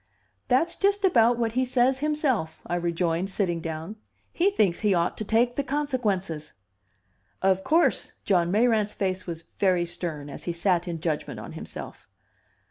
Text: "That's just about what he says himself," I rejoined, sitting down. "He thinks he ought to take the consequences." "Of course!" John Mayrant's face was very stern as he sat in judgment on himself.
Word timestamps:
"That's 0.47 0.77
just 0.77 1.03
about 1.05 1.37
what 1.37 1.51
he 1.51 1.63
says 1.63 1.99
himself," 1.99 2.59
I 2.65 2.75
rejoined, 2.75 3.29
sitting 3.29 3.61
down. 3.61 3.97
"He 4.33 4.49
thinks 4.49 4.79
he 4.79 4.95
ought 4.95 5.15
to 5.19 5.23
take 5.23 5.55
the 5.57 5.63
consequences." 5.63 6.53
"Of 7.43 7.63
course!" 7.63 8.13
John 8.25 8.49
Mayrant's 8.49 8.95
face 8.95 9.27
was 9.27 9.43
very 9.59 9.85
stern 9.85 10.27
as 10.27 10.45
he 10.45 10.53
sat 10.53 10.87
in 10.87 11.01
judgment 11.01 11.39
on 11.39 11.51
himself. 11.51 12.07